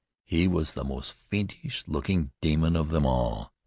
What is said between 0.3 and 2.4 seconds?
was the most fiendish looking